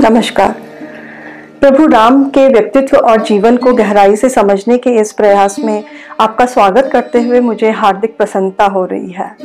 [0.00, 0.50] नमस्कार।
[1.60, 5.84] प्रभु राम के व्यक्तित्व और जीवन को गहराई से समझने के इस प्रयास में
[6.20, 9.36] आपका स्वागत करते हुए मुझे हार्दिक प्रसन्नता हो रही है।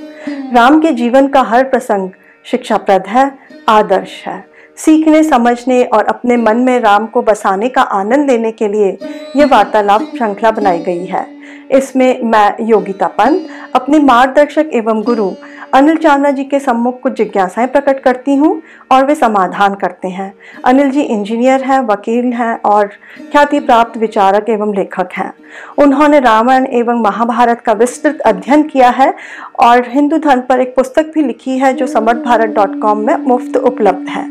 [0.54, 2.10] राम के जीवन का हर प्रसंग
[2.46, 3.32] शिक्षाप्रद है,
[3.70, 4.44] आदर्श है।
[4.78, 8.98] सीखने, समझने और अपने मन में राम को बसाने का आनंद लेने के लिए
[9.36, 11.26] यह वार्तालाप श्रृंखला बनाई गई है।
[11.72, 15.32] इसमें मैं योगिता पंत अपने मार्गदर्शक एवं गुरु
[15.74, 20.34] अनिल चावला जी के सम्मुख कुछ जिज्ञासाएँ प्रकट करती हूँ और वे समाधान करते हैं।
[20.66, 22.88] अनिल जी इंजीनियर हैं, वकील हैं और
[23.32, 25.34] ख्याति प्राप्त विचारक एवं लेखक हैं।
[25.78, 29.14] उन्होंने रामायण एवं महाभारत का विस्तृत अध्ययन किया है
[29.60, 33.16] और हिंदू धर्म पर एक पुस्तक भी लिखी है जो समर्थ भारत डॉट कॉम में
[33.18, 34.30] मुफ़्त उपलब्ध है।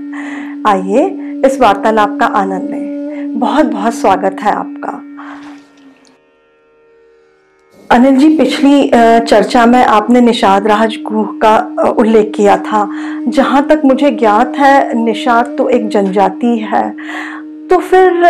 [0.67, 1.07] आइए
[1.47, 5.01] इस वार्तालाप का आनंद लें। बहुत बहुत स्वागत है आपका।
[7.91, 8.91] अनिल जी, पिछली
[9.29, 11.57] चर्चा में आपने निषाद राजगुह का
[11.91, 12.83] उल्लेख किया था।
[13.29, 16.91] जहाँ तक मुझे ज्ञात है, निषाद तो एक जनजाति है।
[17.71, 18.23] तो फिर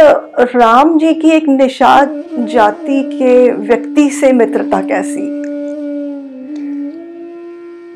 [0.57, 5.29] राम जी की एक निषाद जाति के व्यक्ति से मित्रता कैसी?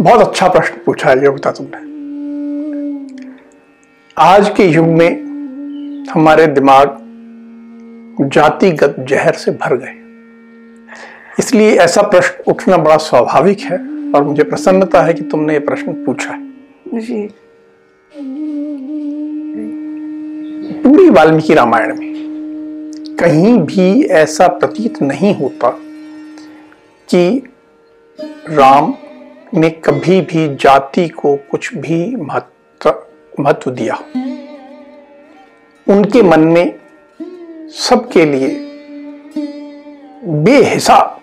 [0.03, 1.92] बहुत अच्छा प्रश्न पूछा है योगिता तुमने।
[4.17, 6.97] आज के युग में हमारे दिमाग
[8.23, 10.04] जातिगत जहर से भर गए।
[11.39, 13.79] इसलिए ऐसा प्रश्न उठना बड़ा स्वाभाविक है
[14.13, 16.53] और मुझे प्रसन्नता है कि तुमने ये प्रश्न पूछा है।
[17.01, 17.29] जी।
[20.83, 22.15] पूरी वाल्मीकि रामायण में
[23.21, 25.71] कहीं भी ऐसा प्रतीत नहीं होता
[27.09, 27.43] कि
[28.51, 28.95] राम
[29.55, 33.07] ने कभी भी जाति को कुछ भी महत्व
[33.41, 33.95] महत्व दिया
[35.89, 36.75] उनके मन में
[37.69, 38.73] सबके लिए
[40.27, 41.20] बेहिसाब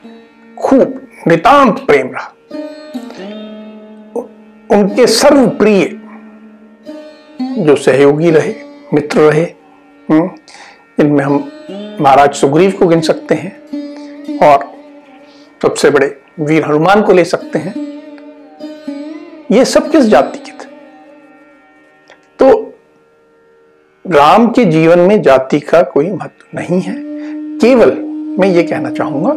[0.58, 2.34] खूब नितांत प्रेम रहा।
[4.72, 5.86] उनके सर्वप्रिय
[7.58, 8.54] जो सहयोगी रहे
[8.94, 9.44] मित्र रहे
[10.10, 10.30] हम्म,
[11.00, 11.52] इनमें हम
[12.02, 14.72] महाराज सुग्रीव को गिन सकते हैं और
[15.62, 17.74] सबसे बड़े वीर हनुमान को ले सकते हैं।
[19.52, 20.70] ये सब किस जाति के थे?
[22.40, 22.74] तो
[24.08, 26.96] राम के जीवन में जाति का कोई महत्व नहीं है।
[27.60, 29.34] केवल मैं ये कहना चाहूँगा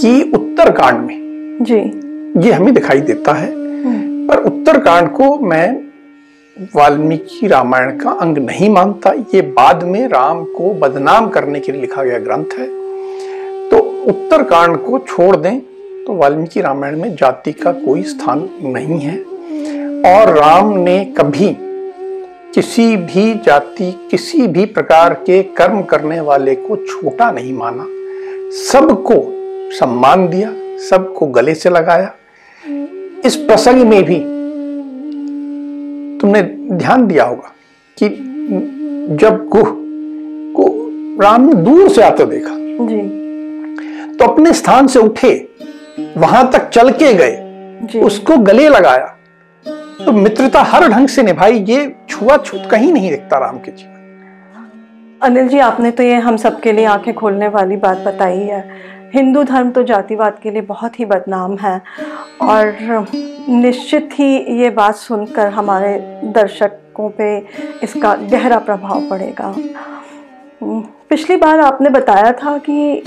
[0.00, 1.78] कि उत्तरकांड में जी।
[2.46, 3.50] ये हमें दिखाई देता है
[3.84, 5.68] हम्म। पर उत्तरकांड को मैं
[6.76, 11.80] वाल्मीकि रामायण का अंग नहीं मानता। ये बाद में राम को बदनाम करने के लिए
[11.80, 12.66] लिखा गया ग्रंथ है।
[13.70, 15.58] तो उत्तरकांड को छोड़ दें
[16.06, 19.18] तो वाल्मीकि रामायण में जाति का कोई स्थान नहीं है।
[20.06, 21.56] और राम ने कभी
[22.56, 27.86] किसी भी जाति किसी भी प्रकार के कर्म करने वाले को छोटा नहीं माना।
[28.52, 29.14] सबको
[29.70, 32.14] सम्मान दिया सबको गले से लगाया।
[33.24, 34.18] इस प्रसंग में भी
[36.20, 36.42] तुमने
[36.76, 37.52] ध्यान दिया होगा
[37.96, 38.08] कि
[39.16, 39.72] जब गुह
[40.56, 40.66] को
[41.22, 42.56] राम ने दूर से आते देखा
[42.86, 43.02] जी।
[44.16, 45.48] तो अपने स्थान से उठे
[46.16, 49.15] वहाँ तक चल के गए उसको गले लगाया।
[49.96, 53.94] तो मित्रता हर ढंग से निभाई, ये छुआछूत कहीं नहीं दिखता राम के जीवन।
[55.22, 58.60] अनिल जी, आपने तो ये हम सबके लिए आँखें खोलने वाली बात बताई है।
[59.14, 61.80] हिंदू धर्म तो जातिवाद के लिए बहुत ही बदनाम है
[62.42, 63.06] और
[63.48, 65.98] निश्चित ही ये बात सुनकर हमारे
[66.34, 67.36] दर्शकों पे
[67.82, 69.54] इसका गहरा प्रभाव पड़ेगा।
[71.10, 73.02] पिछली बार आपने बताया था कि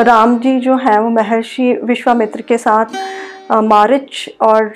[0.00, 4.72] राम जी जो हैं वो महर्षि विश्वामित्र के साथ मारिच और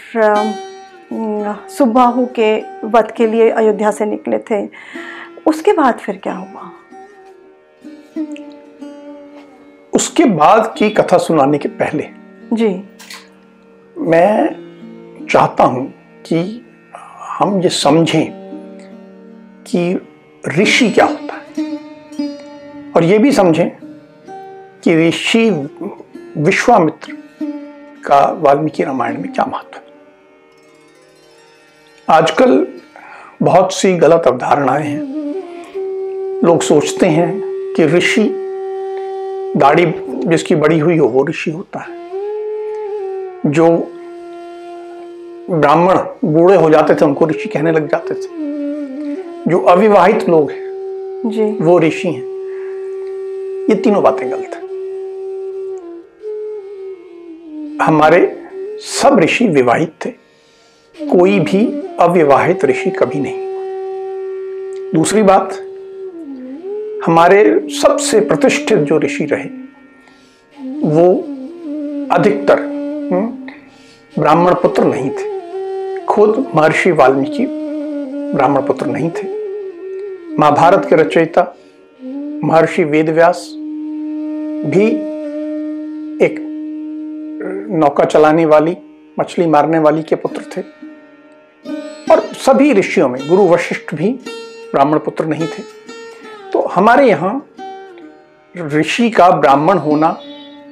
[1.68, 4.68] सुबाहु के वध के लिए अयोध्या से निकले थे।
[5.46, 6.70] उसके बाद फिर क्या हुआ?
[9.92, 12.08] उसके बाद की कथा सुनाने के पहले
[12.52, 12.84] जी।
[13.98, 14.48] मैं
[15.30, 15.94] चाहता हूँ
[16.26, 16.66] कि
[17.20, 18.32] हम ये समझें
[19.66, 20.08] कि
[20.48, 21.78] ऋषि क्या होता है।
[22.96, 23.70] और ये भी समझें
[24.84, 25.50] कि ऋषि
[26.36, 27.16] विश्वामित्र
[28.06, 29.83] का वाल्मीकि रामायण में क्या महत्व है।
[32.08, 32.66] आजकल
[33.42, 35.02] बहुत सी गलत अवधारणाएँ हैं।
[36.44, 37.42] लोग सोचते हैं
[37.76, 38.30] कि ऋषि
[39.56, 39.94] दाढ़ी
[40.28, 42.10] जिसकी बड़ी हुई हो वो ऋषि होता है।
[43.46, 43.70] जो
[45.50, 48.26] ब्राह्मण बूढ़े हो जाते थे उनको ऋषि कहने लग जाते थे।
[49.50, 50.62] जो अविवाहित लोग हैं
[51.26, 52.24] जी। वो ऋषि हैं।
[53.70, 54.62] ये तीनों बातें गलत है।
[57.86, 58.42] हमारे
[58.78, 60.23] सब ऋषि विवाहित थे।
[61.00, 61.66] कोई भी
[62.00, 65.54] अविवाहित ऋषि कभी नहीं दूसरी बात
[67.06, 69.48] हमारे सबसे प्रतिष्ठित जो ऋषि रहे
[70.80, 71.06] वो
[72.14, 73.26] अधिकतर हम्म,
[74.18, 77.46] ब्राह्मण पुत्र नहीं थे। खुद महर्षि वाल्मीकि
[78.34, 79.26] ब्राह्मण पुत्र नहीं थे।
[80.38, 81.54] महाभारत के रचयिता
[82.44, 83.48] महर्षि वेदव्यास
[84.66, 84.86] भी
[86.24, 86.36] एक
[87.70, 88.76] नौका चलाने वाली
[89.20, 90.62] मछली मारने वाली के पुत्र थे।
[92.10, 94.10] और सभी ऋषियों में गुरु वशिष्ठ भी
[94.72, 95.62] ब्राह्मण पुत्र नहीं थे।
[96.52, 97.34] तो हमारे यहाँ
[98.54, 100.16] ऋषि का ब्राह्मण होना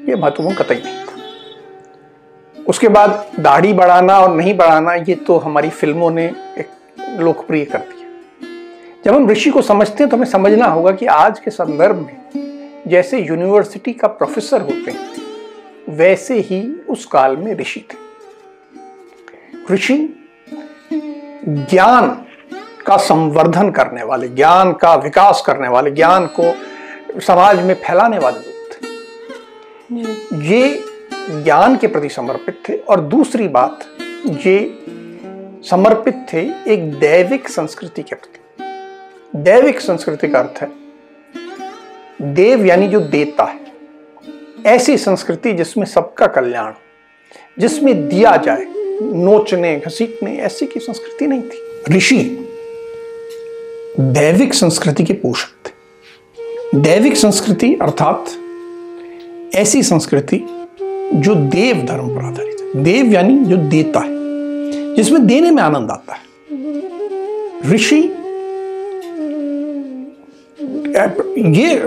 [0.08, 5.70] यह महत्वपूर्ण कतई नहीं था। उसके बाद दाढ़ी बढ़ाना और नहीं बढ़ाना ये तो हमारी
[5.70, 6.26] फ़िल्मों ने
[6.58, 6.68] एक
[7.20, 8.08] लोकप्रिय कर दिया।
[9.04, 12.82] जब हम ऋषि को समझते हैं तो हमें समझना होगा कि आज के संदर्भ में
[12.88, 15.10] जैसे यूनिवर्सिटी का प्रोफेसर होते हैं,
[15.88, 17.96] वैसे ही उस काल में ऋषि थे।
[19.74, 20.21] ऋषि
[21.48, 22.08] ज्ञान
[22.86, 28.38] का संवर्धन करने वाले, ज्ञान का विकास करने वाले, ज्ञान को समाज में फैलाने वाले
[28.38, 30.84] लोग थे। ये
[31.42, 33.78] ज्ञान के प्रति समर्पित थे और दूसरी बात,
[34.26, 34.84] ये
[35.70, 36.42] समर्पित थे
[36.72, 40.70] एक दैविक संस्कृति के प्रति। दैविक संस्कृति का अर्थ है,
[42.34, 43.60] देव यानी जो देता है,
[44.66, 46.72] ऐसी संस्कृति जिसमें सबका कल्याण
[47.58, 48.64] जिसमें दिया जाए
[49.14, 52.18] नोचने, घसीटने, ऐसी की संस्कृति नहीं थी। ऋषि,
[54.00, 58.30] दैविक संस्कृति के पोषक थे। दैविक संस्कृति अर्थात
[59.54, 60.44] ऐसी संस्कृति
[61.14, 65.90] जो देव धर्म पर आधारित है। देव यानी जो देता है, जिसमें देने में आनंद
[65.90, 66.20] आता है।
[67.72, 68.00] ऋषि
[71.38, 71.82] ये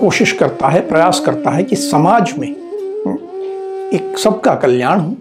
[0.00, 2.48] कोशिश करता है, प्रयास करता है कि समाज में
[3.94, 5.16] एक सबका कल्याण हो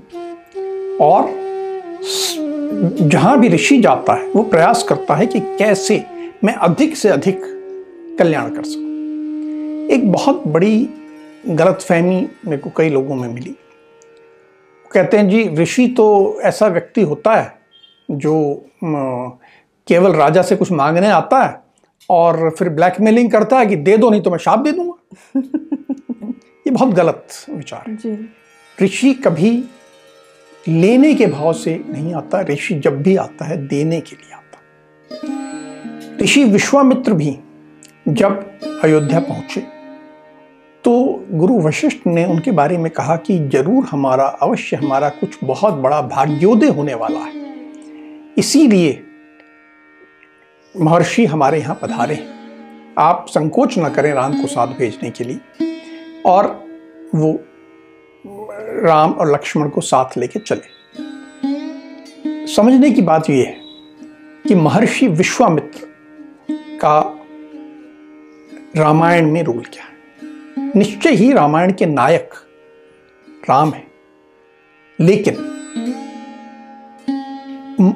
[1.01, 1.29] और
[3.01, 6.03] जहाँ भी ऋषि जाता है वो प्रयास करता है कि कैसे
[6.43, 7.41] मैं अधिक से अधिक
[8.19, 10.89] कल्याण कर सकूँ। एक बहुत बड़ी
[11.47, 13.55] गलतफहमी मेरे को कई लोगों में मिली।
[14.91, 17.59] कहते हैं जी ऋषि तो ऐसा व्यक्ति होता है
[18.11, 21.61] जो केवल राजा से कुछ मांगने आता है
[22.09, 25.39] और फिर ब्लैकमेलिंग करता है कि दे दो नहीं तो मैं शाप दे दूँगा।
[26.67, 28.29] ये बहुत गलत विचार है।
[28.83, 29.63] ऋषि कभी
[30.67, 36.23] लेने के भाव से नहीं आता, ऋषि जब भी आता है, देने के लिए आता।
[36.23, 37.37] ऋषि विश्वामित्र भी
[38.07, 39.61] जब अयोध्या पहुँचे
[40.83, 45.73] तो गुरु वशिष्ठ ने उनके बारे में कहा कि ज़रूर हमारा, अवश्य हमारा कुछ बहुत
[45.73, 47.33] बड़ा भाग्योदय होने वाला है।
[48.37, 49.03] इसीलिए
[50.75, 52.17] महर्षि हमारे यहाँ पधारे।
[52.97, 55.39] आप संकोच न करें राम को साथ भेजने के लिए।
[56.25, 56.47] और
[57.15, 57.33] वो
[58.83, 60.75] राम और लक्ष्मण को साथ लेके चले।
[62.47, 63.57] समझने की बात यह है
[64.47, 65.87] कि महर्षि विश्वामित्र
[66.81, 66.99] का
[68.77, 69.97] रामायण में रोल क्या है?
[70.75, 72.33] निश्चय ही रामायण के नायक
[73.49, 73.87] राम है।
[74.99, 75.33] लेकिन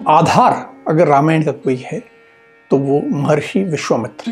[0.08, 0.54] आधार
[0.88, 2.00] अगर रामायण का कोई है
[2.72, 4.32] तो वो महर्षि विश्वामित्र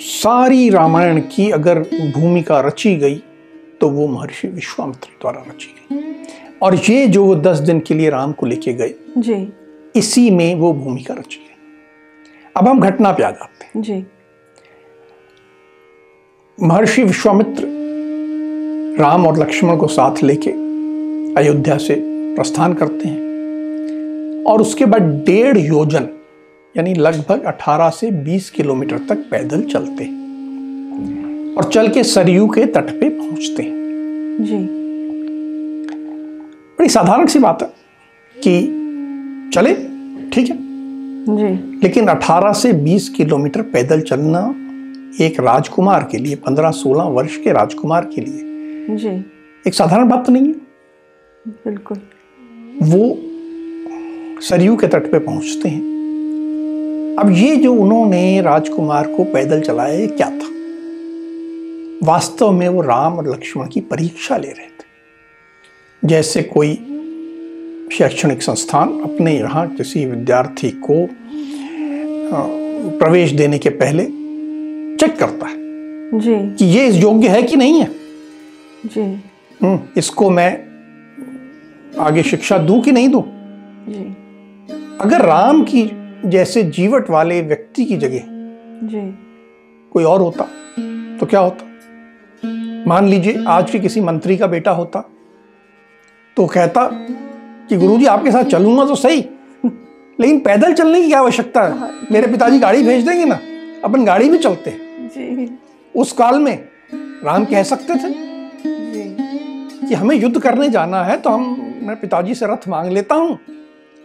[0.00, 1.78] सारी रामायण की अगर
[2.14, 3.22] भूमिका रची गई
[3.80, 6.14] तो वो महर्षि विश्वामित्र द्वारा रची गई।
[6.62, 9.52] और ये जो वो दस दिन के लिए राम को लेके गए जी।
[9.96, 11.54] इसी में वो भूमिका रची गई
[12.56, 14.04] अब हम घटना पे आ जाते हैं। जी।
[16.62, 17.62] महर्षि विश्वामित्र
[19.00, 20.50] राम और लक्ष्मण को साथ लेके
[21.34, 21.94] अयोध्या से
[22.36, 23.30] प्रस्थान करते हैं।
[24.44, 26.08] और उसके बाद डेढ़ योजन
[26.76, 32.66] यानी लगभग 18 से 20 किलोमीटर तक पैदल चलते हैं। और चल के सरयू के
[32.66, 33.79] तट पे पहुँचते हैं।
[34.40, 34.68] जी।
[36.78, 37.68] बड़ी साधारण सी बात है
[38.36, 38.76] कि
[39.54, 39.74] चले
[40.30, 40.56] ठीक है?
[41.36, 44.54] जी। लेकिन 18 से 20 किलोमीटर पैदल चलना
[45.24, 49.24] एक राजकुमार के लिए 15-16 वर्ष के राजकुमार के लिए जी।
[49.66, 50.52] एक साधारण बात तो नहीं है।
[51.48, 51.98] बिल्कुल।
[52.82, 53.18] वो
[54.40, 55.80] सरयू के तट पे पहुँचते हैं।
[57.18, 60.48] अब ये जो उन्होंने राजकुमार को पैदल चलाया क्या था?
[62.02, 66.74] वास्तव में वो राम और लक्ष्मण की परीक्षा ले रहे थे। जैसे कोई
[67.92, 71.06] शैक्षणिक संस्थान अपने यहाँ किसी विद्यार्थी को
[72.98, 74.04] प्रवेश देने के पहले
[74.96, 75.56] चेक करता है
[76.20, 77.88] जी। कि ये इस योग्य है कि नहीं है।
[78.86, 79.02] जी।
[79.62, 80.50] हम्म इसको मैं
[81.98, 83.22] आगे शिक्षा दूँ कि नहीं दूँ?
[83.88, 84.04] जी।
[85.00, 85.90] अगर राम की
[86.26, 88.22] जैसे जीवट वाले व्यक्ति की जगह
[88.88, 89.00] जी।
[89.92, 90.44] कोई और होता
[91.20, 91.69] तो क्या होता?
[92.86, 95.00] मान लीजिए आज के किसी मंत्री का बेटा होता
[96.36, 96.88] तो कहता
[97.68, 99.20] कि गुरुजी आपके साथ चलूँगा तो सही।
[100.18, 103.38] लेकिन पैदल चलने की क्या आवश्यकता है। मेरे पिताजी गाड़ी भेज देंगे ना?
[103.84, 105.58] अपन गाड़ी में चलते हैं।
[105.94, 106.56] उस काल में
[107.24, 108.12] राम कह सकते थे
[109.86, 113.38] कि हमें युद्ध करने जाना है तो हम मैं पिताजी से रथ मांग लेता हूँ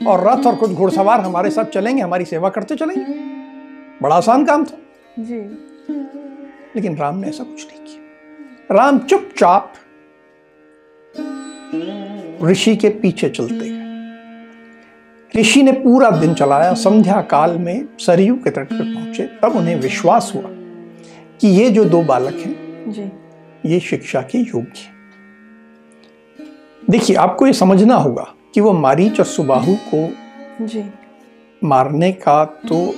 [0.08, 3.06] और रथ और कुछ घुड़सवार हमारे साथ चलेंगे हमारी सेवा करते चलेंगे।
[4.02, 4.78] बड़ा आसान काम था।
[5.20, 5.40] जी।
[6.76, 7.75] लेकिन राम ने ऐसा कुछ नहीं
[8.72, 9.74] राम चुपचाप
[12.44, 18.50] ऋषि के पीछे चलते गए। ऋषि ने पूरा दिन चलाया संध्या काल में सरयू के
[18.50, 20.50] तट पर पहुँचे। तब उन्हें विश्वास हुआ
[21.42, 23.12] कि ये जो दो बालक हैं जी।
[23.74, 24.94] ये शिक्षा के योग्य हैं।
[26.90, 30.10] देखिए आपको ये समझना होगा कि वो मारीच और सुबाहु को
[30.66, 30.84] जी।
[31.64, 32.96] मारने का तो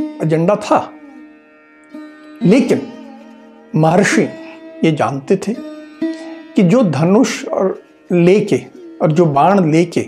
[0.00, 0.92] एजेंडा था
[2.42, 2.92] लेकिन
[3.76, 4.28] महर्षि
[4.84, 5.54] ये जानते थे
[6.56, 8.56] कि जो धनुष और लेके
[9.02, 10.00] और जो बाण लेके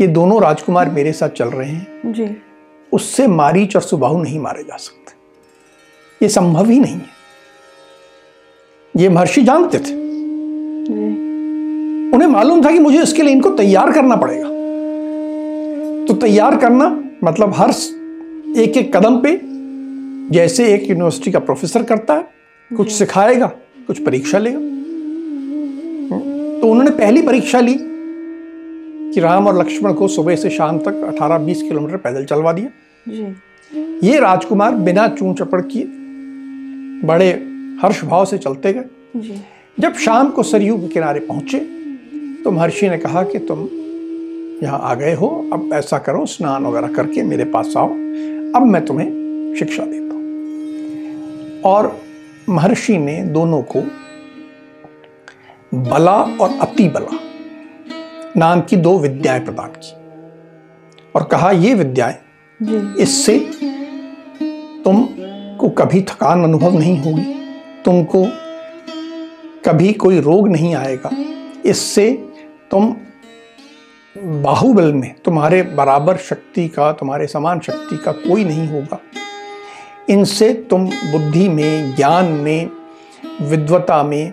[0.00, 2.36] ये दोनों राजकुमार मेरे साथ चल रहे हैं जी।
[2.92, 7.14] उससे मारीच और सुबाहु नहीं मारे जा सकते। ये संभव ही नहीं है।
[8.96, 9.94] ये महर्षि जानते थे।
[12.14, 14.48] उन्हें मालूम था कि मुझे इसके लिए इनको तैयार करना पड़ेगा।
[16.06, 17.70] तो तैयार करना मतलब हर
[18.56, 19.40] एक एक कदम पे
[20.34, 22.28] जैसे एक यूनिवर्सिटी का प्रोफेसर करता है
[22.76, 23.52] कुछ सिखाएगा।
[23.88, 24.58] कुछ परीक्षा लेगा
[26.60, 27.74] तो उन्होंने पहली परीक्षा ली
[29.12, 32.68] कि राम और लक्ष्मण को सुबह से शाम तक 18-20 किलोमीटर पैदल चलवा दिया।
[33.06, 35.84] जी। ये राजकुमार बिना चूं चपड़ किए
[37.06, 37.30] बड़े
[37.82, 39.40] हर्ष भाव से चलते गए।
[39.78, 41.58] जब शाम को सरयू के किनारे पहुँचे
[42.44, 43.68] तो महर्षि ने कहा कि तुम
[44.62, 47.88] यहाँ आ गए हो अब ऐसा करो स्नान वगैरह करके मेरे पास आओ
[48.56, 49.08] अब मैं तुम्हें
[49.58, 50.22] शिक्षा देता हूँ।
[51.64, 51.96] और
[52.48, 53.80] महर्षि ने दोनों को
[55.74, 57.18] बला और अति बला
[58.36, 59.92] नाम की दो विद्याएँ प्रदान की
[61.14, 62.16] और कहा ये विद्याएँ
[62.98, 63.38] इससे
[64.84, 67.34] तुमको कभी थकान अनुभव नहीं होगी
[67.84, 68.24] तुमको
[69.64, 71.10] कभी कोई रोग नहीं आएगा।
[71.66, 72.10] इससे
[72.70, 72.96] तुम
[74.42, 78.98] बाहुबल में तुम्हारे बराबर शक्ति का तुम्हारे समान शक्ति का कोई नहीं होगा।
[80.10, 82.70] इनसे तुम बुद्धि में ज्ञान में
[83.40, 84.32] विद्वता में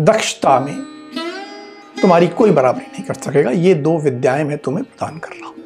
[0.00, 0.74] दक्षता में
[2.02, 5.56] तुम्हारी कोई बराबरी नहीं कर सकेगा। ये दो विद्याएँ मैं तुम्हें प्रदान कर रहा हूँ।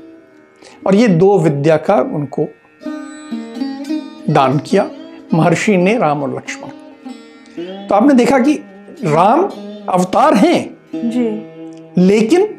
[0.86, 2.48] और ये दो विद्या का उनको
[4.30, 4.90] दान किया।
[5.34, 8.54] महर्षि ने राम और लक्ष्मण तो आपने देखा कि
[9.04, 9.42] राम
[9.88, 10.60] अवतार हैं
[10.94, 11.28] जी।
[12.02, 12.54] लेकिन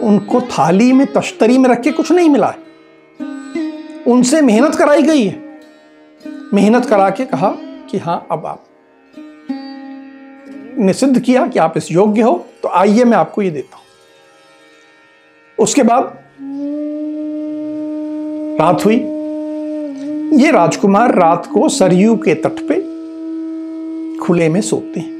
[0.00, 2.71] उनको थाली में तश्तरी में रख के कुछ नहीं मिला है।
[4.06, 5.40] उनसे मेहनत कराई गई है।
[6.54, 7.50] मेहनत करा के कहा
[7.90, 8.64] कि हाँ अब आप
[10.78, 12.32] ने सिद्ध किया कि आप इस योग्य हो
[12.62, 13.84] तो आइए मैं आपको ये देता हूँ।
[15.58, 16.18] उसके बाद
[18.60, 18.96] रात हुई।
[20.42, 22.80] ये राजकुमार रात को सरयू के तट पे
[24.18, 25.10] खुले में सोते हैं।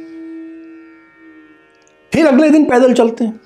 [2.12, 3.40] फिर अगले दिन पैदल चलते हैं।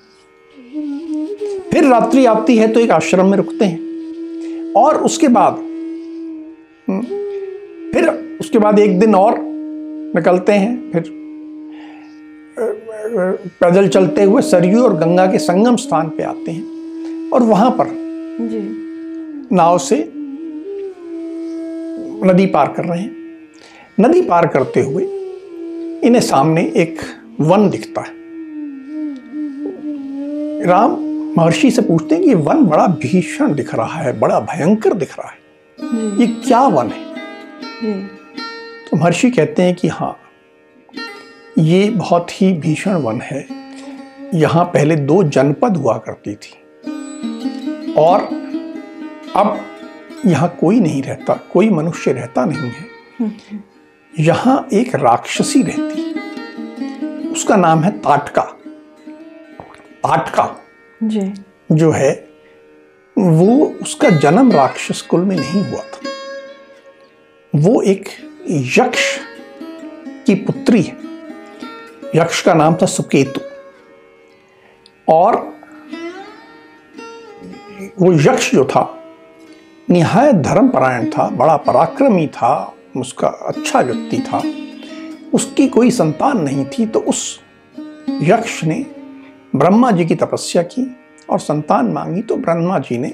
[1.71, 3.86] फिर रात्रि आती है तो एक आश्रम में रुकते हैं।
[4.77, 5.53] और उसके बाद
[6.89, 7.03] हम्म,
[7.93, 8.09] फिर
[8.41, 11.05] उसके बाद एक दिन और निकलते हैं फिर
[13.61, 17.87] पैदल चलते हुए सरयू और गंगा के संगम स्थान पे आते हैं। और वहाँ पर
[18.41, 18.61] जी।
[19.57, 19.97] नाव से
[22.27, 23.11] नदी पार कर रहे हैं।
[24.01, 25.05] नदी पार करते हुए
[26.05, 26.99] इन्हें सामने एक
[27.41, 28.15] वन दिखता है।
[30.67, 30.97] राम
[31.39, 35.19] महर्षि से पूछते हैं कि ये वन बड़ा भीषण दिख रहा है बड़ा भयंकर दिख
[35.19, 35.39] रहा है।
[36.21, 37.05] ये क्या वन है?
[38.91, 40.17] तो महर्षि कहते हैं कि हाँ
[41.59, 43.47] ये बहुत ही भीषण वन है।
[44.35, 48.21] यहाँ पहले दो जनपद हुआ करती थी। और
[49.37, 49.61] अब
[50.27, 52.85] यहाँ कोई नहीं रहता कोई मनुष्य रहता नहीं है।
[54.21, 56.03] यहाँ एक राक्षसी रहती।
[57.31, 58.43] उसका नाम है ताटका।
[60.03, 60.55] ताटका।
[61.03, 61.35] जी।
[61.73, 62.29] जो है,
[63.19, 66.01] वो उसका जन्म राक्षस कुल में नहीं हुआ था।
[67.55, 68.09] वो एक
[68.51, 69.19] यक्ष
[70.27, 70.97] की पुत्री है।
[72.15, 73.41] यक्ष का नाम था सुकेतु।
[75.09, 75.57] और
[77.99, 79.05] वो यक्ष जो था
[79.91, 84.43] निहायत धर्मपरायण था, बड़ा पराक्रमी था, उसका अच्छा व्यक्ति था।
[85.35, 87.41] उसकी कोई संतान नहीं थी तो उस
[88.23, 88.87] यक्ष ने
[89.53, 90.87] ब्रह्मा जी की तपस्या की
[91.31, 93.13] और संतान मांगी तो ब्रह्मा जी ने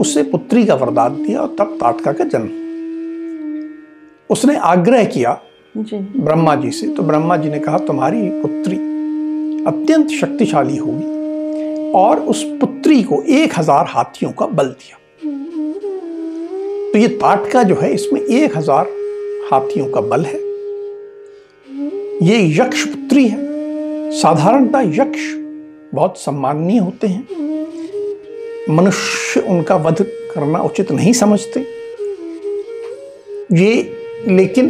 [0.00, 2.48] उसे पुत्री का वरदान दिया और तब ताटका का जन्म।
[4.30, 5.40] उसने आग्रह किया
[5.74, 8.76] जी। ब्रह्मा जी से तो ब्रह्मा जी ने कहा तुम्हारी पुत्री
[9.66, 14.98] अत्यंत शक्तिशाली होगी और उस पुत्री को एक हज़ार हाथियों का बल दिया।
[16.92, 18.88] तो ये ताटका जो है इसमें एक हज़ार
[19.52, 20.38] हाथियों का बल है।
[22.22, 23.43] ये यक्ष पुत्री है।
[24.14, 25.20] साधारणतः यक्ष
[25.94, 27.28] बहुत सम्माननीय होते हैं।
[28.70, 30.02] मनुष्य उनका वध
[30.34, 31.60] करना उचित नहीं समझते।
[33.52, 34.68] ये, लेकिन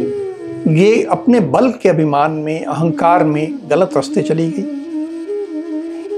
[0.67, 4.65] ये अपने बल के अभिमान में, अहंकार में गलत रास्ते चली गई।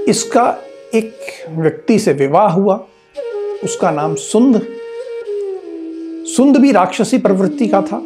[0.08, 0.58] इसका
[0.94, 1.14] एक
[1.50, 2.86] व्यक्ति से विवाह हुआ,
[3.64, 4.62] उसका नाम सुंद।
[6.36, 7.96] सुंद भी राक्षसी प्रवृत्ति का था,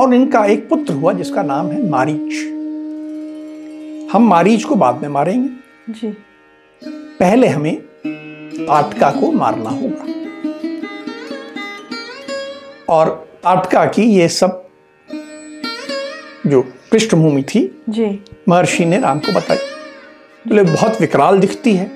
[0.00, 2.61] और इनका एक पुत्र हुआ जिसका नाम है मारीच।
[4.12, 6.08] हम मारीच को बाद में मारेंगे। जी।
[7.18, 7.76] पहले हमें
[8.06, 10.06] ताटका को मारना होगा।
[12.88, 13.08] और
[13.44, 14.70] ताटका की ये सब
[16.46, 18.06] जो पृष्ठभूमि थी जी।
[18.48, 19.58] महर्षि ने राम को बताई।
[20.48, 21.90] बोले बहुत विकराल दिखती है।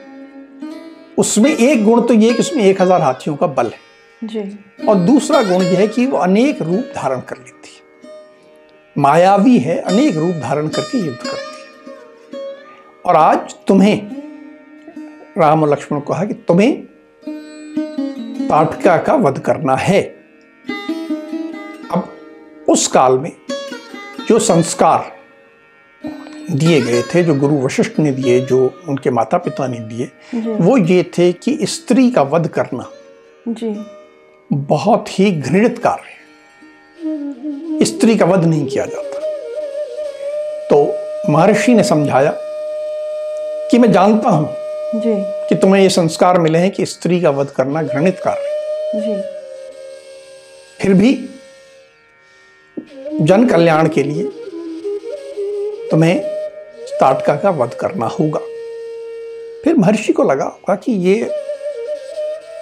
[1.18, 3.78] उसमें एक गुण तो ये कि उसमें एक हज़ार हाथियों का बल है।
[4.22, 4.58] जी।
[4.88, 7.80] और दूसरा गुण यह है कि वो अनेक रूप धारण कर लेती है।
[8.96, 11.45] मायावी है अनेक रूप धारण करके युद्ध करती
[13.06, 14.10] और आज तुम्हें
[15.38, 16.86] राम और लक्ष्मण को कहा कि तुम्हें
[18.48, 20.16] ताटका का वध करना है।
[21.90, 22.08] अब
[22.68, 23.32] उस काल में
[24.28, 25.16] जो संस्कार
[26.50, 30.10] दिए गए थे जो गुरु वशिष्ठ ने दिए जो उनके माता पिता ने दिए
[30.56, 32.90] वो ये थे कि स्त्री का वध करना
[33.48, 33.86] जी।
[34.52, 39.20] बहुत ही घृणित कार्य स्त्री का वध नहीं किया जाता।
[40.68, 40.94] तो
[41.32, 42.34] महर्षि ने समझाया
[43.70, 44.48] कि मैं जानता हूँ
[45.00, 45.14] जी।
[45.48, 49.22] कि तुम्हें ये संस्कार मिले हैं कि स्त्री का वध करना घृणित कार्य है। जी।
[50.80, 51.28] फिर भी
[53.20, 54.24] जन कल्याण के लिए
[55.90, 56.18] तुम्हें
[57.00, 58.40] ताटका का वध करना होगा।
[59.64, 61.14] फिर महर्षि को लगा होगा कि ये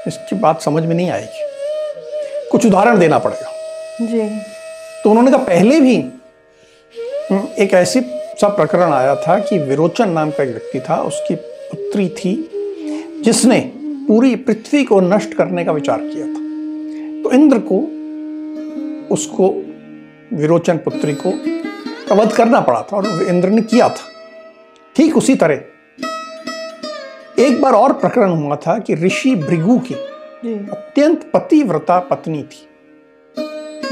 [0.07, 1.43] इसकी बात समझ में नहीं आएगी।
[2.51, 3.53] कुछ उदाहरण देना पड़ेगा।
[4.07, 4.29] जी।
[5.03, 5.97] तो उन्होंने कहा पहले भी
[7.63, 8.01] एक ऐसी
[8.41, 12.51] सा प्रकरण आया था कि विरोचन नाम का एक व्यक्ति था उसकी पुत्री थी
[13.25, 13.61] जिसने
[14.09, 16.41] पूरी पृथ्वी को नष्ट करने का विचार किया था।
[17.23, 17.79] तो इंद्र को
[19.15, 19.49] उसको
[20.37, 21.31] विरोचन पुत्री को
[22.15, 24.09] वध करना पड़ा था और इंद्र ने किया था।
[24.97, 25.63] ठीक उसी तरह
[27.39, 29.95] एक बार और प्रकरण हुआ था कि ऋषि भृगु की
[30.55, 32.69] अत्यंत पतिव्रता पत्नी थी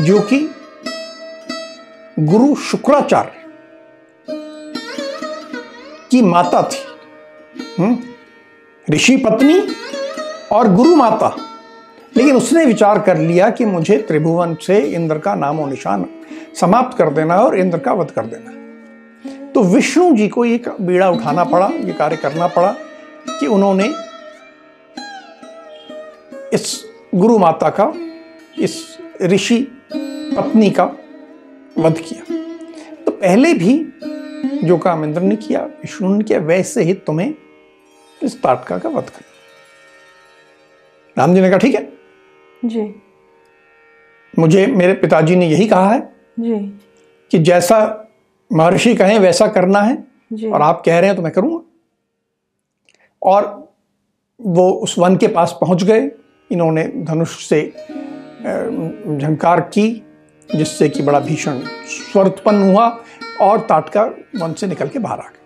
[0.04, 0.50] जो कि
[2.18, 3.41] गुरु शुक्राचार्य
[6.12, 6.78] की माता थी।
[7.78, 7.98] हम्म?
[8.90, 9.62] ऋषि पत्नी
[10.52, 11.36] और गुरु माता।
[12.16, 16.06] लेकिन उसने विचार कर लिया कि मुझे त्रिभुवन से इंद्र का नामो निशान
[16.60, 18.52] समाप्त कर देना और इंद्र का वध कर देना
[19.52, 22.74] तो विष्णु जी को ये बीड़ा उठाना पड़ा, ये कार्य करना पड़ा
[23.40, 23.86] कि उन्होंने
[26.52, 27.92] इस गुरु माता का,
[28.58, 29.58] इस ऋषि
[30.36, 30.84] पत्नी का
[31.78, 32.34] वध किया।
[33.04, 33.74] तो पहले भी
[34.44, 37.34] जो काम इंद्र ने किया विष्णु ने किया वैसे ही तुम्हें
[38.22, 39.30] इस ताटका का वध करना।
[41.18, 41.92] राम जी ने कहा ठीक है।
[42.64, 42.94] जी।
[44.38, 46.00] मुझे मेरे पिताजी ने यही कहा है
[46.40, 46.58] जी।
[47.30, 48.08] कि जैसा
[48.52, 51.60] महर्षि कहें वैसा करना है जी। और आप कह रहे हैं तो मैं करूँगा।
[53.22, 53.74] और
[54.40, 56.10] वो उस वन के पास पहुँच गए।
[56.50, 57.62] इन्होंने धनुष से
[59.18, 60.06] झंकार की
[60.56, 62.88] जिससे कि बड़ा भीषण स्वर उत्पन्न हुआ।
[63.42, 64.04] और ताटका
[64.36, 65.38] वन से निकल के बाहर आ गए।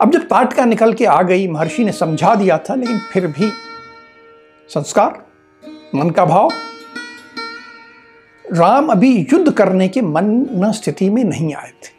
[0.00, 3.50] अब जब ताटका निकल के आ गई, महर्षि ने समझा दिया था, लेकिन फिर भी
[4.68, 5.22] संस्कार,
[5.94, 6.50] मन का भाव,
[8.52, 11.92] राम अभी युद्ध करने के मन न स्थिति में नहीं आए थे।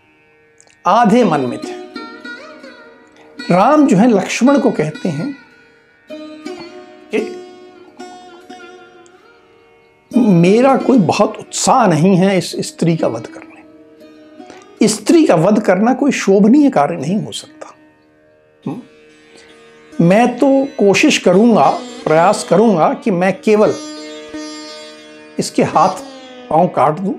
[0.88, 1.74] आधे मन में थे।
[3.52, 5.36] राम जो है, लक्ष्मण को कहते हैं
[7.16, 7.20] कि
[10.18, 13.55] मेरा कोई बहुत उत्साह नहीं है इस स्त्री का वध करने
[14.82, 17.74] स्त्री का वध करना कोई शोभनीय कार्य नहीं हो सकता।
[18.64, 18.82] हम्म?
[20.06, 21.70] मैं तो कोशिश करूँगा,
[22.06, 23.74] प्रयास करूँगा कि मैं केवल
[25.40, 26.02] इसके हाथ
[26.50, 27.14] पाँव काट दूँ,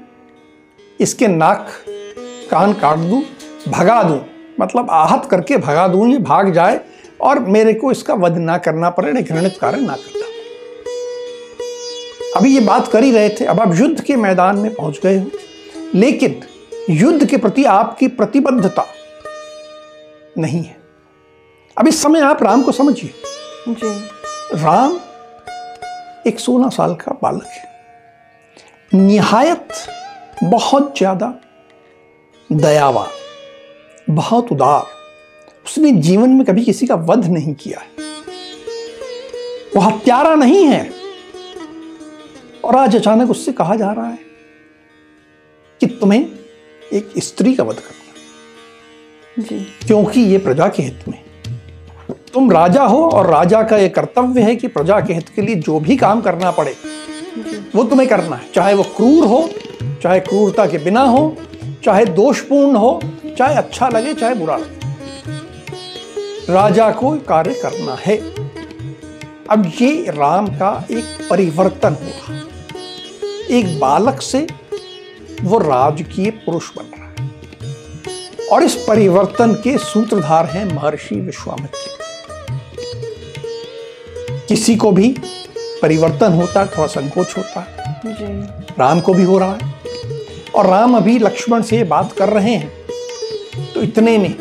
[1.00, 1.68] इसके नाक
[2.50, 3.22] कान काट दूँ,
[3.68, 4.20] भगा दूँ
[4.60, 6.80] मतलब आहत करके भगा दूँ, ये भाग जाए
[7.20, 10.24] और मेरे को इसका वध ना करना पड़े घृणित कार्य ना पड़े।
[12.36, 15.18] अभी ये बात कर ही रहे थे, अब आप युद्ध के मैदान में पहुँच गए
[15.18, 15.30] हो।
[15.94, 16.40] लेकिन
[16.90, 18.84] युद्ध के प्रति आपकी प्रतिबद्धता
[20.38, 20.76] नहीं है।
[21.76, 23.12] अब इस समय आप राम को समझिए।
[23.68, 23.88] जी।
[24.54, 24.98] राम
[26.26, 29.68] एक सोलह साल का बालक है। निहायत
[30.44, 31.34] बहुत ज़्यादा
[32.52, 34.86] दयावान बहुत उदार।
[35.66, 38.04] उसने जीवन में कभी किसी का वध नहीं किया है।
[39.76, 40.90] वो हत्यारा नहीं है।
[42.64, 44.18] और आज अचानक उससे कहा जा रहा है
[45.80, 46.45] कि तुम्हें
[46.92, 51.22] एक स्त्री का वध करना। जी। क्योंकि ये प्रजा के हित में।
[52.34, 55.54] तुम राजा हो और राजा का यह कर्तव्य है कि प्रजा के हित के लिए
[55.54, 56.76] जो भी काम करना पड़े
[57.74, 59.48] वो तुम्हें करना है। चाहे वो क्रूर हो
[60.02, 61.36] चाहे क्रूरता के बिना हो
[61.84, 63.00] चाहे दोषपूर्ण हो
[63.38, 64.76] चाहे अच्छा लगे चाहे बुरा लगे।
[66.52, 68.16] राजा को कार्य करना है।
[69.50, 72.40] अब ये राम का एक परिवर्तन हुआ।
[73.50, 74.46] एक बालक से
[75.42, 81.78] वो राजकीय पुरुष बन रहा है। और इस परिवर्तन के सूत्रधार हैं महर्षि विश्वामित्र।
[84.48, 85.08] किसी को भी
[85.82, 87.74] परिवर्तन होता है थोड़ा संकोच होता है।
[88.78, 89.74] राम को भी हो रहा है।
[90.54, 92.72] और राम अभी लक्ष्मण से बात कर रहे हैं
[93.74, 94.34] तो इतने में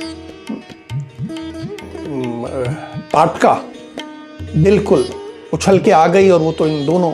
[3.13, 3.53] पाटका
[4.55, 5.05] बिल्कुल
[5.53, 7.13] उछल के आ गई और वो तो इन दोनों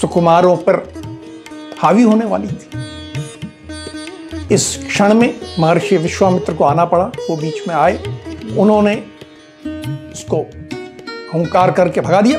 [0.00, 0.76] सुकुमारों पर
[1.80, 2.68] हावी होने वाली थी।
[4.54, 7.96] इस क्षण में महर्षि विश्वामित्र को आना पड़ा, वो बीच में आए,
[8.58, 8.94] उन्होंने
[10.12, 10.36] उसको
[11.34, 12.38] हुंकार करके भगा दिया।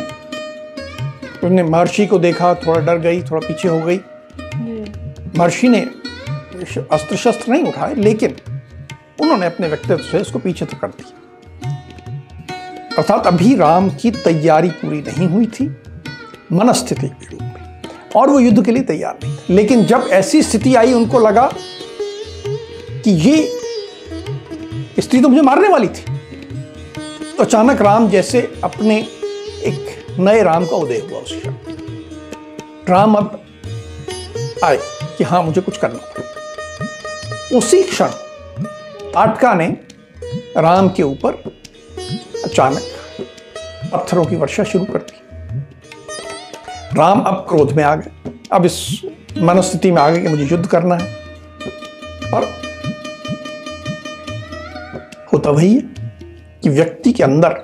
[1.44, 3.98] उसने महर्षि को देखा, थोड़ा डर गई, थोड़ा पीछे हो गई।
[5.38, 5.80] महर्षि ने
[6.92, 8.36] अस्त्र शस्त्र नहीं उठाए, लेकिन
[9.22, 11.18] उन्होंने अपने व्यक्तित्व से उसको पीछे तो कर दिया।
[12.98, 15.68] अर्थात अभी राम की तैयारी पूरी नहीं हुई थी,
[16.54, 17.08] मनस्थिति
[18.16, 21.50] और वो युद्ध के लिए तैयार नहीं। थे लेकिन जब ऐसी स्थिति आई, उनको लगा
[23.04, 26.04] कि ये स्त्री तो मुझे मारने वाली थी।
[27.38, 28.98] तो अचानक राम जैसे अपने
[29.66, 31.54] एक नए राम का उदय हुआ उस क्षण।
[32.90, 33.40] राम अब
[34.64, 34.80] आए
[35.18, 36.00] कि हाँ मुझे कुछ करना
[37.58, 38.10] उसी क्षण
[39.16, 39.68] आटका ने
[40.58, 41.34] राम के ऊपर
[42.46, 42.82] अचानक
[43.94, 45.21] पत्थरों की वर्षा शुरू कर दी।
[46.94, 49.02] राम अब क्रोध में आ गए। अब इस
[49.38, 51.16] मनस्थिति में आ गए कि मुझे युद्ध करना है।
[52.34, 52.48] और
[55.34, 55.82] होता वही है
[56.64, 57.62] कि व्यक्ति के अंदर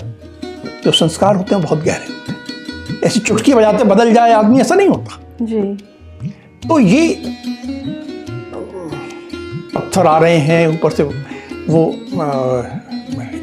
[0.83, 5.19] जो संस्कार होते हैं बहुत गहरे ऐसी चुटकी बजाते बदल जाए आदमी ऐसा नहीं होता।
[5.41, 5.61] जी।
[6.69, 7.15] तो ये
[9.75, 11.83] पत्थर आ रहे हैं ऊपर से वो
[12.21, 12.63] आ,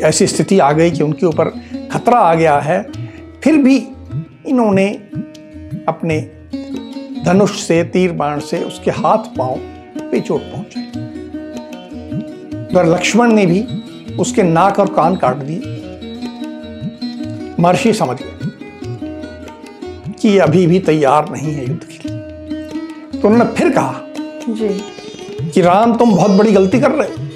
[0.08, 1.48] ऐसी स्थिति आ गई कि उनके ऊपर
[1.92, 2.82] खतरा आ गया है।
[3.44, 3.76] फिर भी
[4.46, 4.86] इन्होंने
[5.88, 6.20] अपने
[7.24, 9.56] धनुष से तीर बाण से उसके हाथ पाँव
[10.10, 10.90] पे चोट पहुंचाई
[12.92, 13.66] लक्ष्मण ने भी
[14.14, 15.80] उसके नाक और कान काट दिए।
[17.60, 18.50] महर्षि समझ गए
[20.12, 24.00] कि अभी भी तैयार नहीं है युद्ध के लिए। तो उन्होंने फिर कहा
[24.48, 24.84] जी।
[25.50, 27.28] कि राम तुम बहुत बड़ी गलती कर रहे हो।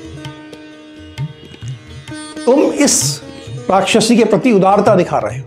[2.46, 3.22] तुम इस
[3.70, 5.46] राक्षसी के प्रति उदारता दिखा रहे हो।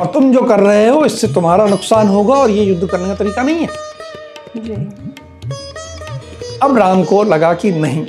[0.00, 3.14] और तुम जो कर रहे हो इससे तुम्हारा नुकसान होगा और ये युद्ध करने का
[3.14, 3.68] तरीका नहीं है।
[6.62, 8.06] अब राम को लगा कि नहीं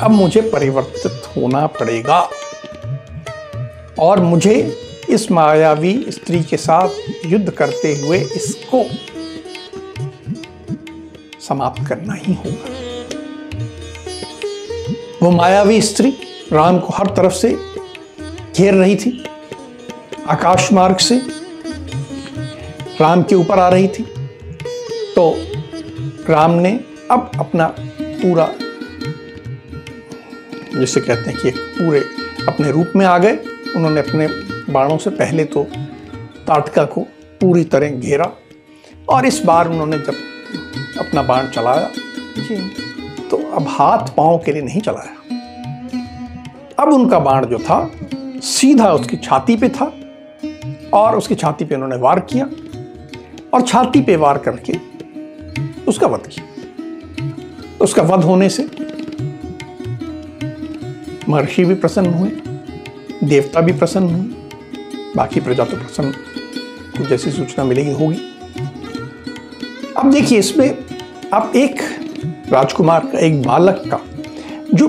[0.00, 2.28] अब मुझे परिवर्तित होना पड़ेगा
[3.98, 4.54] और मुझे
[5.10, 6.88] इस मायावी स्त्री के साथ
[7.26, 8.84] युद्ध करते हुए इसको
[11.40, 12.70] समाप्त करना ही होगा।
[15.22, 16.10] वो मायावी स्त्री
[16.52, 17.48] राम को हर तरफ़ से
[18.56, 19.10] घेर रही थी।
[20.26, 21.16] आकाश मार्ग से
[23.00, 24.02] राम के ऊपर आ रही थी।
[25.16, 25.34] तो
[26.28, 26.72] राम ने
[27.10, 28.48] अब अपना पूरा
[30.74, 32.00] जिसे कहते हैं कि पूरे
[32.48, 33.36] अपने रूप में आ गए।
[33.76, 34.26] उन्होंने अपने
[34.72, 35.62] बाणों से पहले तो
[36.46, 37.00] ताटका को
[37.40, 38.30] पूरी तरह घेरा
[39.08, 40.14] और इस बार उन्होंने जब
[40.98, 41.90] अपना बाण चलाया
[43.30, 45.16] तो अब हाथ पाँव के लिए नहीं चलाया।
[46.78, 47.90] अब उनका बाण जो था
[48.44, 49.92] सीधा उसकी छाती पे था।
[50.94, 52.48] और उसकी छाती पे उन्होंने वार किया
[53.54, 54.72] और छाती पे वार करके
[55.88, 56.46] उसका वध किया।
[57.80, 58.68] उसका वध होने से
[61.28, 62.30] महर्षि भी प्रसन्न हुए,
[63.24, 64.24] देवता भी प्रसन्न हुए,
[65.16, 66.10] बाकी प्रजा तो प्रसन्न
[66.98, 68.20] को जैसी सूचना मिलेगी होगी।
[69.96, 70.78] अब देखिए इसमें
[71.32, 71.80] आप एक
[72.52, 74.00] राजकुमार का, एक बालक का,
[74.74, 74.88] जो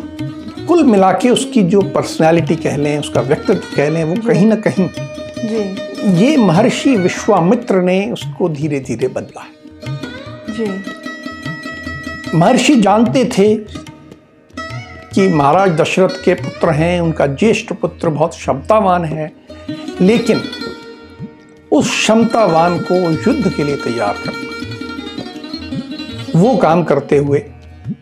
[0.68, 4.56] कुल मिला के उसकी जो पर्सनैलिटी कह लें, उसका व्यक्तित्व कह लें, वो कहीं ना
[4.68, 4.90] कहीं
[6.06, 9.46] ये महर्षि विश्वामित्र ने उसको धीरे धीरे बदला।
[10.50, 10.84] जी।
[12.38, 13.56] महर्षि जानते थे
[15.16, 19.34] कि महाराज दशरथ के पुत्र हैं उनका ज्येष्ठ पुत्र बहुत क्षमतावान है
[20.02, 20.42] लेकिन
[21.72, 24.54] उस क्षमतावान को युद्ध के लिए तैयार करना
[26.40, 27.44] वो काम करते हुए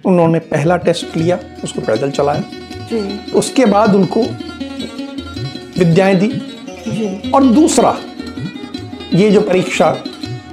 [0.06, 2.44] उन्होंने पहला टेस्ट लिया उसको पैदल चलाया।
[3.36, 4.22] उसके बाद उनको
[5.80, 6.51] विद्याएँ दी।
[7.34, 7.98] और दूसरा,
[9.14, 9.88] ये जो परीक्षा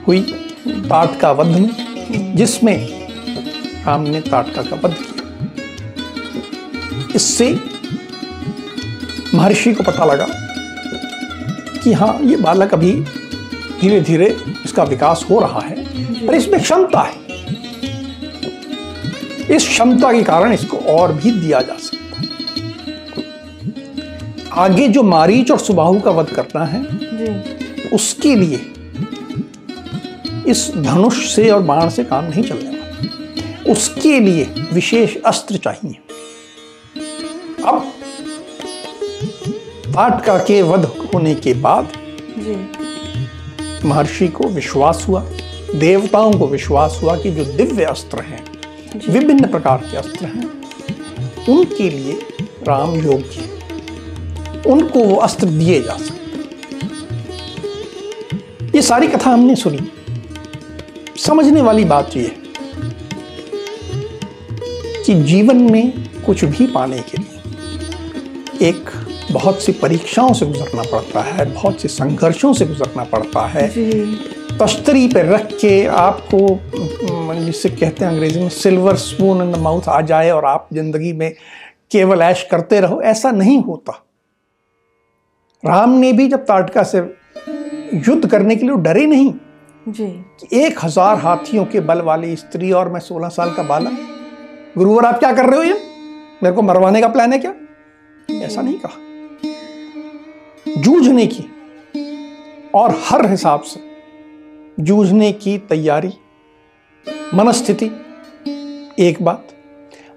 [0.06, 0.20] हुई
[0.66, 2.76] ताटका वध में, जिसमें
[3.86, 5.14] राम ने ताटका का वध किया।
[7.14, 7.48] इससे
[9.34, 10.26] महर्षि को पता लगा
[11.82, 12.92] कि हाँ ये बालक अभी
[13.80, 14.26] धीरे धीरे
[14.64, 15.76] इसका विकास हो रहा है,
[16.26, 17.16] पर इसमें क्षमता है।
[19.56, 22.07] इस क्षमता के कारण इसको और भी दिया जा सकता
[24.58, 28.60] आगे जो मारीच और सुबाहु का वध करना है जी। उसके लिए
[30.46, 35.98] इस धनुष से और बाण से काम नहीं चलने वाला उसके लिए विशेष अस्त्र चाहिए।
[37.64, 37.92] अब
[39.88, 41.88] ताटका के वध होने के बाद
[43.84, 45.20] महर्षि को विश्वास हुआ
[45.74, 48.44] देवताओं को विश्वास हुआ कि जो दिव्य अस्त्र हैं
[49.08, 50.46] विभिन्न प्रकार के अस्त्र हैं
[51.48, 52.18] उनके लिए
[52.68, 53.47] राम योग्य।
[54.68, 56.16] उनको वो अस्त्र दिए जा सकते
[58.74, 59.78] ये सारी कथा हमने सुनी।
[61.18, 62.36] समझने वाली बात यह है
[65.04, 65.92] कि जीवन में
[66.26, 68.90] कुछ भी पाने के लिए एक
[69.32, 73.68] बहुत सी परीक्षाओं से गुजरना पड़ता है बहुत से संघर्षों से गुजरना पड़ता है।
[74.58, 76.38] तश्तरी पे रख के आपको
[77.44, 81.12] जिसे कहते हैं अंग्रेज़ी में silver spoon in the mouth आ जाए और आप ज़िंदगी
[81.12, 81.32] में
[81.90, 84.04] केवल ऐश करते रहो ऐसा नहीं होता।
[85.62, 86.98] राम ने भी जब ताटका से
[88.08, 89.32] युद्ध करने के लिए डरे नहीं
[89.86, 90.24] जी।
[90.56, 93.98] एक हज़ार हाथियों के बल वाली स्त्री और मैं सोलह साल का बालक।
[94.76, 95.80] गुरुवर आप क्या कर रहे हो ये?
[96.42, 97.54] मेरे को मरवाने का प्लान है क्या?
[98.28, 99.06] ऐसा नहीं कहा।
[100.82, 101.44] जूझने की
[102.74, 103.80] और हर हिसाब से
[104.80, 106.12] जूझने की तैयारी
[107.34, 107.90] मनस्थिति
[108.98, 109.48] एक बात।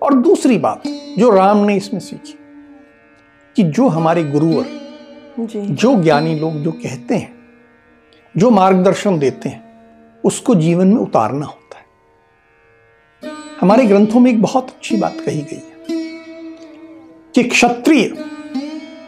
[0.02, 0.84] और दूसरी बात
[1.18, 2.38] जो राम ने इसमें सीखी
[3.56, 4.66] कि जो हमारे गुरुवर
[5.40, 7.36] जी। जो ज्ञानी लोग जो कहते हैं
[8.38, 9.64] जो मार्गदर्शन देते हैं
[10.24, 11.86] उसको जीवन में उतारना होता है।
[13.62, 15.72] हमारे ग्रंथों में एक बहुत अच्छी बात कही गई है
[17.36, 18.04] कि क्षत्रिय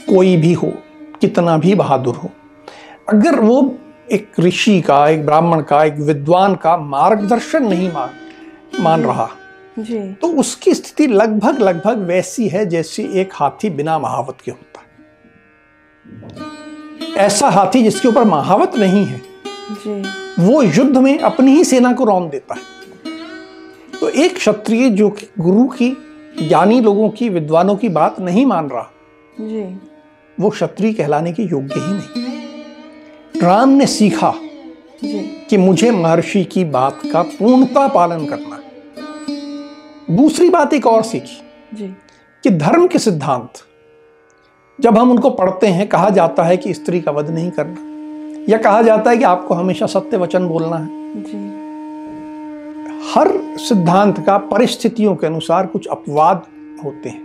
[0.10, 0.74] कोई भी हो
[1.22, 2.30] कितना भी बहादुर हो
[3.10, 3.78] अगर वो
[4.12, 8.10] एक ऋषि का एक ब्राह्मण का एक विद्वान का मार्गदर्शन नहीं मान
[8.80, 9.30] मान रहा
[9.80, 14.73] जी। तो उसकी स्थिति लगभग लगभग वैसी है जैसे एक हाथी बिना महावत के होता
[17.18, 19.22] ऐसा हाथी जिसके ऊपर महावत नहीं है
[19.72, 20.04] जी।
[20.40, 22.62] वो युद्ध में अपनी ही सेना को रौंद देता है।
[24.00, 25.98] तो एक क्षत्रिय जो कि गुरु की
[26.48, 28.92] ज्ञानी लोगों की विद्वानों की बात नहीं मान रहा
[29.42, 29.78] जी।
[30.40, 32.24] वो क्षत्रिय कहलाने के योग्य ही नहीं।
[33.42, 34.34] राम ने सीखा
[35.04, 38.60] जी। कि मुझे महर्षि की बात का पूर्णता पालन करना
[40.12, 41.42] दूसरी बात एक और सीखी
[41.74, 41.88] जी।
[42.44, 43.54] कि धर्म के सिद्धांत
[44.82, 48.58] जब हम उनको पढ़ते हैं कहा जाता है कि स्त्री का वध नहीं करना या
[48.58, 50.88] कहा जाता है कि आपको हमेशा सत्य वचन बोलना है।
[51.24, 51.38] जी।
[53.14, 56.42] हर सिद्धांत का परिस्थितियों के अनुसार कुछ अपवाद
[56.86, 57.22] होते हैं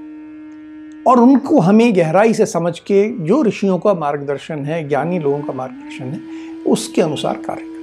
[1.07, 5.53] और उनको हमें गहराई से समझ के जो ऋषियों का मार्गदर्शन है ज्ञानी लोगों का
[5.53, 6.21] मार्गदर्शन है
[6.67, 7.79] उसके अनुसार कार्य करें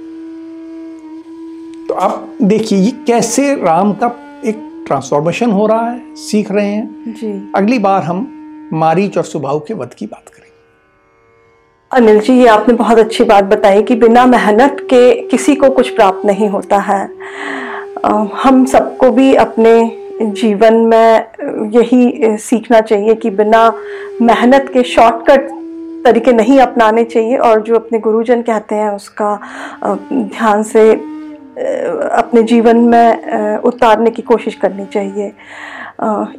[1.88, 4.06] तो आप देखिए ये कैसे राम का
[4.44, 8.32] एक ट्रांसफॉर्मेशन हो रहा है सीख रहे हैं। जी। अगली बार हम
[8.72, 10.44] मारीच और सुभाव के वध की बात करेंगे
[11.90, 15.88] अनिल जी, ये आपने बहुत अच्छी बात बताई कि बिना मेहनत के किसी को कुछ
[15.88, 17.08] प्राप्त नहीं होता है।
[18.42, 21.26] हम सबको भी अपने जीवन में
[21.74, 23.72] यही सीखना चाहिए कि बिना
[24.22, 25.48] मेहनत के शॉर्टकट
[26.04, 29.40] तरीके नहीं अपनाने चाहिए और जो अपने गुरुजन कहते हैं उसका
[30.12, 35.32] ध्यान से अपने जीवन में उतारने की कोशिश करनी चाहिए।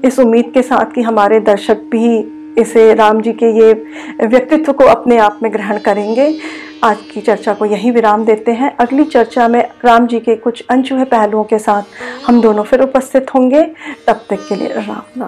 [0.05, 3.73] इस उम्मीद के साथ कि हमारे दर्शक भी इसे राम जी के ये
[4.27, 6.39] व्यक्तित्व को अपने आप में ग्रहण करेंगे।
[6.83, 10.63] आज की चर्चा को यहीं विराम देते हैं। अगली चर्चा में राम जी के कुछ
[10.69, 11.81] अनछुए पहलुओं के साथ
[12.27, 13.63] हम दोनों फिर उपस्थित होंगे।
[14.07, 15.25] तब तक के लिए राम राम